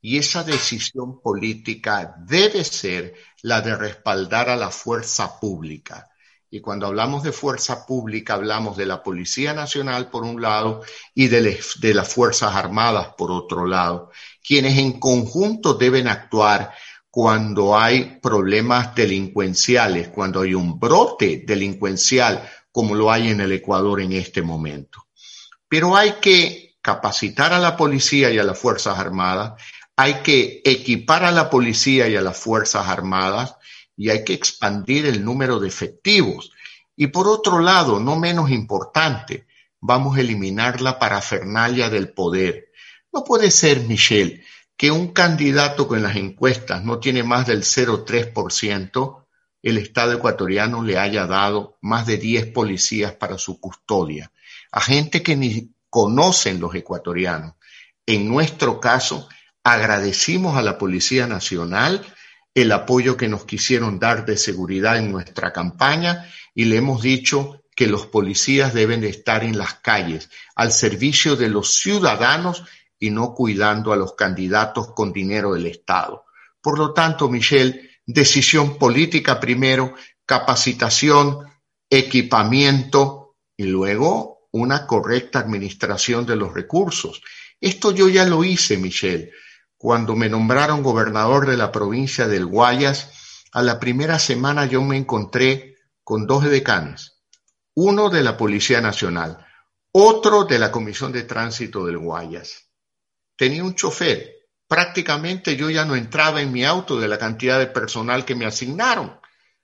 [0.00, 6.08] Y esa decisión política debe ser la de respaldar a la fuerza pública.
[6.48, 10.82] Y cuando hablamos de fuerza pública, hablamos de la Policía Nacional por un lado
[11.12, 14.10] y de, de, las Fuerzas Armadas por otro lado,
[14.46, 16.72] quienes en conjunto deben actuar
[17.10, 24.00] cuando hay problemas delincuenciales, cuando hay un brote delincuencial como lo hay en el Ecuador
[24.02, 25.06] en este momento.
[25.68, 29.54] Pero hay que capacitar a la policía y a las Fuerzas Armadas
[29.96, 33.56] hay que equipar a la policía y a las Fuerzas Armadas
[33.96, 36.52] y hay que expandir el número de efectivos.
[36.94, 39.46] Y por otro lado, no menos importante,
[39.80, 42.65] vamos a eliminar la parafernalia del poder.
[43.16, 44.44] No puede ser, Michelle,
[44.76, 49.24] que un candidato con las encuestas no tiene más del 0,3%,
[49.62, 54.30] el Estado ecuatoriano le haya dado más de 10 policías para su custodia,
[54.70, 57.54] a gente que ni conocen los ecuatorianos.
[58.04, 59.30] En nuestro caso,
[59.64, 62.04] agradecimos a la Policía Nacional
[62.54, 67.62] el apoyo que nos quisieron dar de seguridad en nuestra campaña y le hemos dicho
[67.74, 72.64] que los policías deben de estar en las calles al servicio de los ciudadanos
[72.98, 76.24] y no cuidando a los candidatos con dinero del Estado.
[76.60, 81.46] Por lo tanto, Michelle, decisión política primero, capacitación,
[81.90, 87.22] equipamiento y luego una correcta administración de los recursos.
[87.60, 89.30] Esto yo ya lo hice, Michelle.
[89.76, 94.96] Cuando me nombraron gobernador de la provincia del Guayas, a la primera semana yo me
[94.96, 97.20] encontré con dos decanes,
[97.74, 99.44] uno de la Policía Nacional,
[99.92, 102.65] otro de la Comisión de Tránsito del Guayas.
[103.36, 104.34] Tenía un chofer.
[104.66, 108.46] Prácticamente yo ya no entraba en mi auto de la cantidad de personal que me
[108.46, 109.20] asignaron.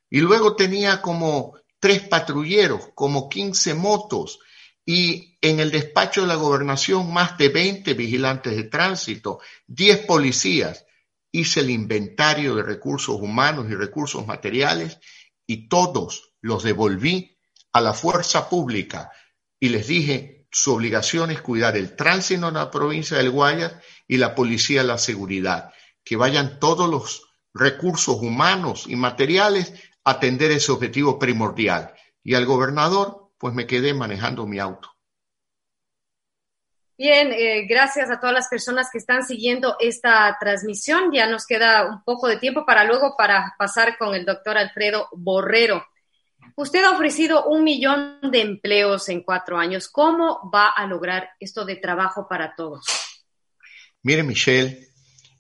[0.09, 4.39] Y luego tenía como tres patrulleros, como 15 motos,
[4.85, 10.87] y en el despacho de la gobernación más de 20 vigilantes de tránsito, 10 policías.
[11.33, 14.99] Hice el inventario de recursos humanos y recursos materiales
[15.47, 17.39] y todos los devolví
[17.73, 19.11] a la fuerza pública
[19.59, 23.75] y les dije, su obligación es cuidar el tránsito en la provincia del Guayas
[24.07, 25.73] y la policía la seguridad,
[26.05, 29.73] que vayan todos los recursos humanos y materiales
[30.05, 31.95] a atender ese objetivo primordial.
[32.23, 34.93] Y al gobernador pues me quedé manejando mi auto.
[36.97, 41.11] Bien, eh, gracias a todas las personas que están siguiendo esta transmisión.
[41.13, 45.09] Ya nos queda un poco de tiempo para luego para pasar con el doctor Alfredo
[45.13, 45.85] Borrero.
[46.57, 49.89] Usted ha ofrecido un millón de empleos en cuatro años.
[49.89, 52.85] ¿Cómo va a lograr esto de trabajo para todos?
[54.03, 54.89] Mire, Michelle,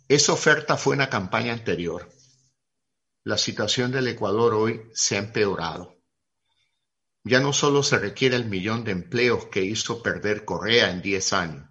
[0.08, 2.08] esa oferta fue una campaña anterior.
[3.24, 5.96] La situación del Ecuador hoy se ha empeorado.
[7.24, 11.32] Ya no solo se requiere el millón de empleos que hizo perder Correa en 10
[11.34, 11.68] años,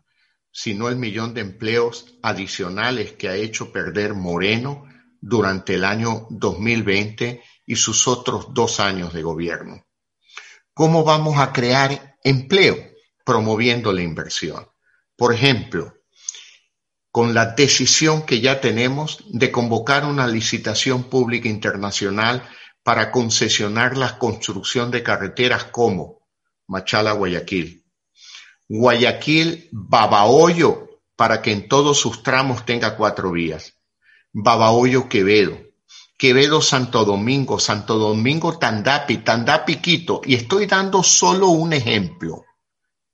[0.52, 4.86] sino el millón de empleos adicionales que ha hecho perder Moreno
[5.20, 9.86] durante el año 2020 y sus otros dos años de gobierno.
[10.74, 12.76] ¿Cómo vamos a crear empleo?
[13.24, 14.68] Promoviendo la inversión.
[15.16, 15.94] Por ejemplo,
[17.12, 22.46] con la decisión que ya tenemos de convocar una licitación pública internacional
[22.84, 26.28] para concesionar la construcción de carreteras como
[26.68, 27.86] Machala-Guayaquil,
[28.68, 33.78] Guayaquil-Babahoyo, para que en todos sus tramos tenga cuatro vías,
[34.34, 35.71] Babahoyo-Quevedo,
[36.22, 42.46] Quevedo-Santo Domingo, Santo Domingo-Tandapi, Tandapi-Quito, y estoy dando solo un ejemplo.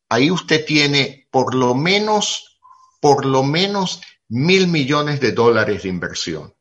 [0.09, 2.59] Ahí usted tiene por lo menos,
[2.99, 6.53] por lo menos mil millones de dólares de inversión.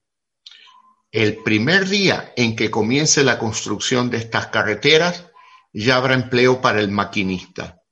[1.11, 5.27] El primer día en que comience la construcción de estas carreteras,
[5.73, 7.83] ya habrá empleo para el maquinista,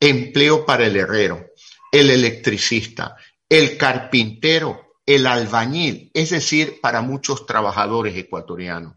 [0.00, 1.52] empleo para el herrero,
[1.92, 3.14] el electricista,
[3.48, 8.94] el carpintero, el albañil, es decir, para muchos trabajadores ecuatorianos.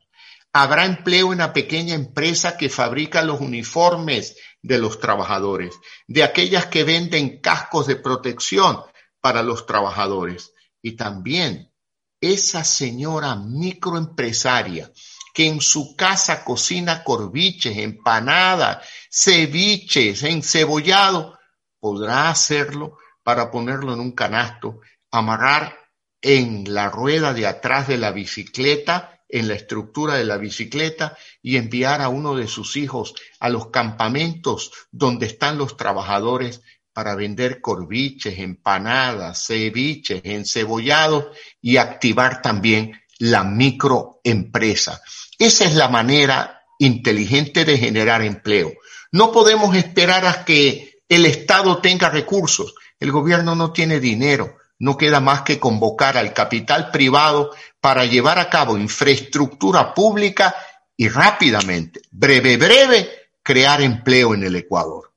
[0.54, 5.76] Habrá empleo en la pequeña empresa que fabrica los uniformes de los trabajadores,
[6.08, 8.82] de aquellas que venden cascos de protección
[9.20, 11.74] para los trabajadores y también
[12.22, 14.92] esa señora microempresaria
[15.34, 21.38] que en su casa cocina corviches, empanadas, ceviches, encebollado,
[21.80, 24.80] podrá hacerlo para ponerlo en un canasto,
[25.12, 25.85] amarrar
[26.28, 31.58] en la rueda de atrás de la bicicleta, en la estructura de la bicicleta y
[31.58, 37.62] enviar a uno de sus hijos a los campamentos donde están los trabajadores para vender
[37.62, 41.28] corviches, empanadas, ceviches, encebollados
[41.62, 45.00] y activar también la microempresa.
[45.38, 48.74] Esa es la manera inteligente de generar empleo.
[49.12, 52.74] No podemos esperar a que el Estado tenga recursos.
[53.00, 54.58] El gobierno no tiene dinero.
[54.80, 60.56] No queda más que convocar al capital privado para llevar a cabo infraestructura pública
[60.98, 63.10] y rápidamente, breve, breve,
[63.42, 65.14] crear empleo en el Ecuador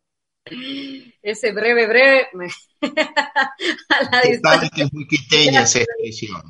[1.31, 2.29] ese breve, breve,
[2.81, 4.71] a la distancia.
[4.75, 6.43] que es muy quiteña esa expresión.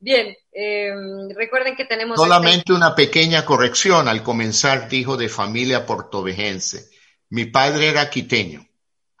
[0.00, 0.92] Bien, eh,
[1.34, 2.18] recuerden que tenemos...
[2.18, 4.08] Solamente este una pequeña corrección.
[4.08, 6.90] Al comenzar dijo de familia portovejense.
[7.30, 8.66] Mi padre era quiteño,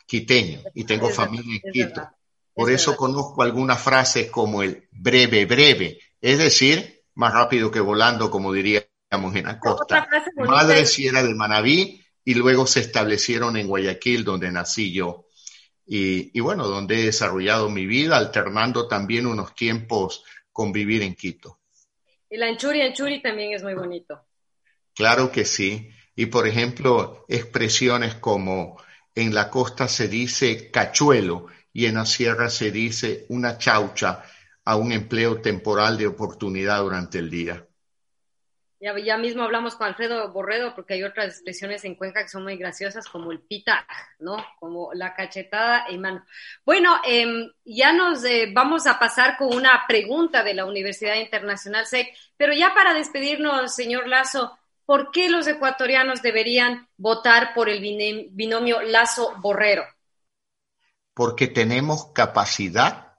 [0.06, 2.08] quiteño, y tengo familia en Quito.
[2.58, 8.32] Por eso conozco algunas frases como el breve, breve, es decir, más rápido que volando,
[8.32, 10.08] como diríamos en la costa.
[10.34, 15.26] Madre si era del Manabí y luego se establecieron en Guayaquil, donde nací yo.
[15.86, 21.60] y, bueno, donde he desarrollado mi vida, alternando también unos tiempos con vivir en Quito.
[22.28, 24.20] Y la Anchuri Anchuri también es muy bonito.
[24.96, 25.90] Claro que sí.
[26.16, 28.82] Y por ejemplo, expresiones como
[29.14, 34.24] en la costa se dice cachuelo y en la sierra se dice una chaucha
[34.64, 37.64] a un empleo temporal de oportunidad durante el día.
[38.80, 42.56] Ya, mismo hablamos con Alfredo Borredo porque hay otras expresiones en Cuenca que son muy
[42.56, 43.84] graciosas como el pita,
[44.20, 44.36] ¿no?
[44.60, 46.24] Como la cachetada en mano.
[46.64, 51.86] Bueno, em, ya nos eh, vamos a pasar con una pregunta de la Universidad Internacional
[51.86, 52.06] SEC,
[52.36, 54.56] pero ya para despedirnos, señor Lazo,
[54.86, 57.80] ¿por qué los ecuatorianos deberían votar por el
[58.30, 59.86] binomio Lazo-Borrero?
[61.18, 63.14] Porque tenemos capacidad,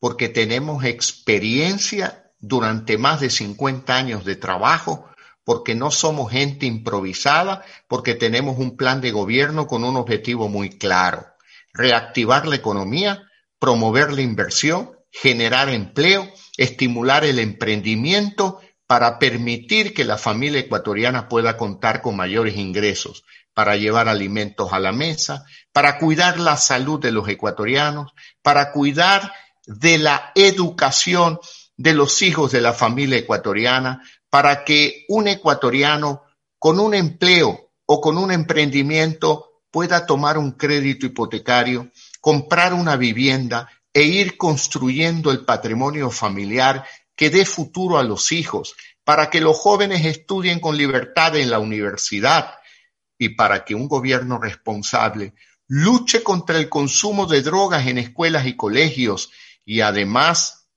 [0.00, 5.08] porque tenemos experiencia durante más de 50 años de trabajo,
[5.44, 10.78] porque no somos gente improvisada, porque tenemos un plan de gobierno con un objetivo muy
[10.78, 11.26] claro,
[11.72, 13.30] reactivar la economía,
[13.60, 21.56] promover la inversión, generar empleo, estimular el emprendimiento para permitir que la familia ecuatoriana pueda
[21.56, 23.24] contar con mayores ingresos,
[23.54, 29.32] para llevar alimentos a la mesa, para cuidar la salud de los ecuatorianos, para cuidar
[29.66, 31.38] de la educación
[31.76, 36.22] de los hijos de la familia ecuatoriana para que un ecuatoriano
[36.58, 41.90] con un empleo o con un emprendimiento pueda tomar un crédito hipotecario,
[42.20, 46.84] comprar una vivienda e ir construyendo el patrimonio familiar
[47.14, 48.74] que dé futuro a los hijos,
[49.04, 52.54] para que los jóvenes estudien con libertad en la universidad
[53.18, 55.34] y para que un gobierno responsable
[55.66, 59.30] luche contra el consumo de drogas en escuelas y colegios
[59.64, 60.68] y además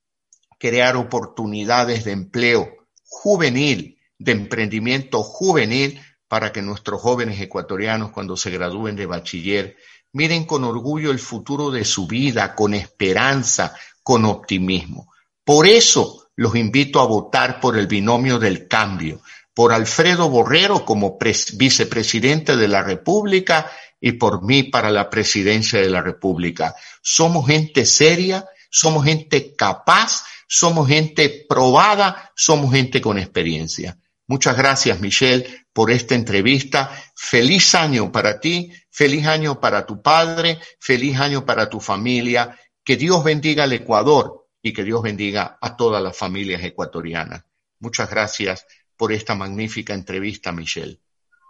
[0.58, 8.50] crear oportunidades de empleo juvenil, de emprendimiento juvenil, para que nuestros jóvenes ecuatorianos cuando se
[8.50, 9.76] gradúen de bachiller
[10.12, 15.12] miren con orgullo el futuro de su vida, con esperanza, con optimismo.
[15.44, 19.20] Por eso los invito a votar por el binomio del cambio,
[19.58, 21.18] por Alfredo Borrero como
[21.54, 23.68] vicepresidente de la República
[24.00, 26.76] y por mí para la presidencia de la República.
[27.02, 33.98] Somos gente seria, somos gente capaz somos gente probada, somos gente con experiencia.
[34.28, 36.90] Muchas gracias, Michelle, por esta entrevista.
[37.16, 42.56] Feliz año para ti, feliz año para tu padre, feliz año para tu familia.
[42.84, 47.42] Que Dios bendiga al Ecuador y que Dios bendiga a todas las familias ecuatorianas.
[47.80, 48.64] Muchas gracias
[48.98, 50.98] por esta magnífica entrevista, Michelle.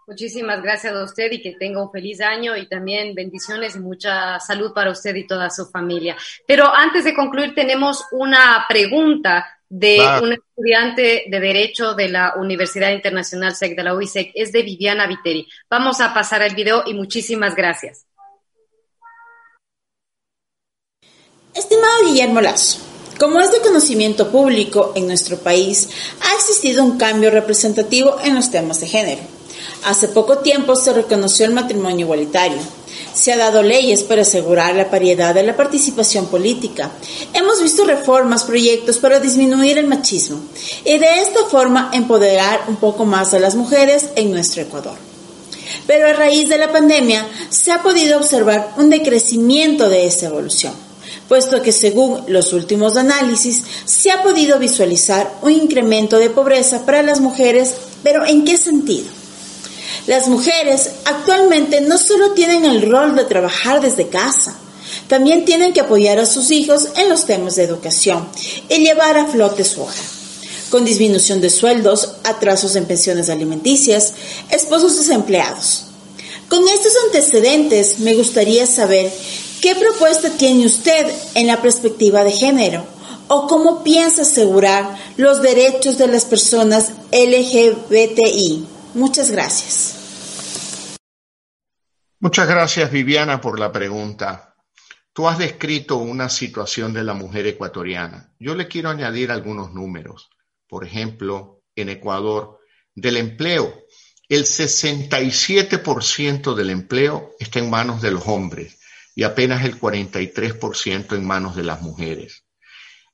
[0.06, 4.38] Muchísimas gracias a usted y que tenga un feliz año y también bendiciones y mucha
[4.40, 6.16] salud para usted y toda su familia.
[6.46, 12.90] Pero antes de concluir, tenemos una pregunta de un estudiante de Derecho de la Universidad
[12.92, 15.46] Internacional SEC, de la UISEC, es de Viviana Viteri.
[15.68, 18.06] Vamos a pasar al video y muchísimas gracias.
[21.54, 22.80] Estimado Guillermo Lazo,
[23.18, 25.88] como es de conocimiento público en nuestro país,
[26.20, 29.38] ha existido un cambio representativo en los temas de género
[29.84, 32.58] Hace poco tiempo se reconoció el matrimonio igualitario.
[33.14, 36.90] Se ha dado leyes para asegurar la paridad de la participación política.
[37.32, 40.40] Hemos visto reformas, proyectos para disminuir el machismo
[40.84, 44.96] y de esta forma empoderar un poco más a las mujeres en nuestro Ecuador.
[45.86, 50.72] Pero a raíz de la pandemia se ha podido observar un decrecimiento de esta evolución,
[51.28, 57.02] puesto que según los últimos análisis se ha podido visualizar un incremento de pobreza para
[57.02, 59.06] las mujeres, pero ¿en qué sentido?
[60.06, 64.56] Las mujeres actualmente no solo tienen el rol de trabajar desde casa,
[65.06, 68.26] también tienen que apoyar a sus hijos en los temas de educación
[68.70, 69.94] y llevar a flote su hogar.
[70.70, 74.14] Con disminución de sueldos, atrasos en pensiones alimenticias,
[74.50, 75.84] esposos desempleados.
[76.48, 79.10] Con estos antecedentes me gustaría saber
[79.60, 82.86] qué propuesta tiene usted en la perspectiva de género
[83.28, 88.66] o cómo piensa asegurar los derechos de las personas LGBTI.
[88.94, 89.94] Muchas gracias.
[92.20, 94.56] Muchas gracias, Viviana, por la pregunta.
[95.12, 98.32] Tú has descrito una situación de la mujer ecuatoriana.
[98.38, 100.30] Yo le quiero añadir algunos números.
[100.68, 102.58] Por ejemplo, en Ecuador,
[102.94, 103.72] del empleo,
[104.28, 108.77] el 67% del empleo está en manos de los hombres
[109.18, 112.44] y apenas el 43% en manos de las mujeres.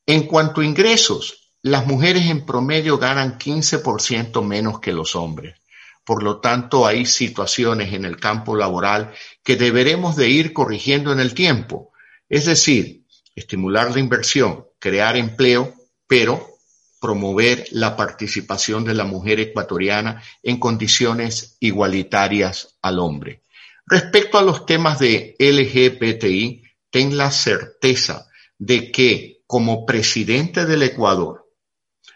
[0.04, 5.56] En cuanto a ingresos, las mujeres en promedio ganan 15% menos que los hombres.
[6.04, 11.20] Por lo tanto, hay situaciones en el campo laboral que deberemos de ir corrigiendo en
[11.20, 11.92] el tiempo.
[12.28, 15.72] Es decir, estimular la inversión, crear empleo,
[16.06, 16.58] pero
[17.00, 23.43] promover la participación de la mujer ecuatoriana en condiciones igualitarias al hombre.
[23.86, 28.26] Respecto a los temas de LGBTI, ten la certeza
[28.58, 31.50] de que como presidente del Ecuador,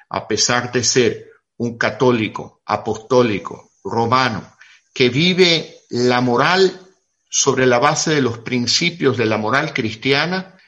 [0.09, 4.57] a pesar de ser un católico, apostólico, romano,
[4.95, 6.81] que vive la moral
[7.29, 10.59] sobre la base de los principios de la moral cristiana,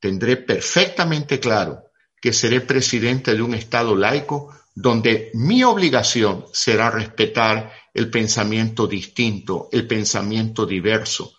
[0.00, 7.72] tendré perfectamente claro que seré presidente de un Estado laico donde mi obligación será respetar
[7.92, 11.34] el pensamiento distinto, el pensamiento diverso.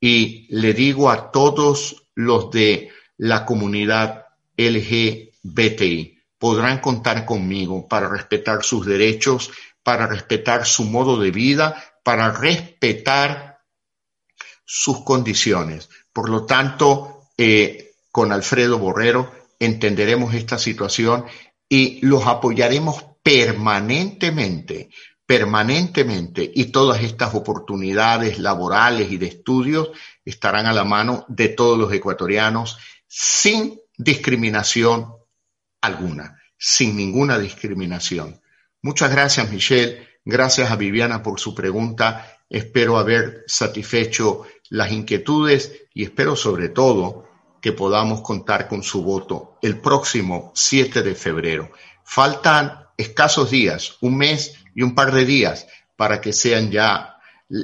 [0.00, 4.26] Y le digo a todos los de la comunidad
[4.56, 9.50] LGBTI, podrán contar conmigo para respetar sus derechos,
[9.82, 13.60] para respetar su modo de vida, para respetar
[14.64, 15.90] sus condiciones.
[16.12, 21.24] Por lo tanto, eh, con Alfredo Borrero entenderemos esta situación
[21.68, 24.90] y los apoyaremos permanentemente,
[25.26, 29.90] permanentemente, y todas estas oportunidades laborales y de estudios
[30.24, 35.12] estarán a la mano de todos los ecuatorianos sin discriminación
[35.80, 38.40] alguna, sin ninguna discriminación.
[38.80, 40.08] Muchas gracias, Michelle.
[40.24, 42.38] Gracias a Viviana por su pregunta.
[42.48, 47.27] Espero haber satisfecho las inquietudes y espero sobre todo
[47.60, 51.70] que podamos contar con su voto el próximo 7 de febrero.
[52.04, 57.16] Faltan escasos días, un mes y un par de días para que sean ya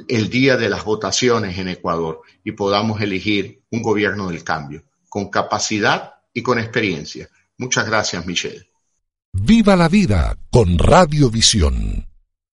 [0.07, 5.29] el día de las votaciones en Ecuador y podamos elegir un gobierno del cambio, con
[5.29, 7.29] capacidad y con experiencia.
[7.57, 8.67] Muchas gracias, Michelle.
[9.31, 12.07] Viva la vida con Radiovisión.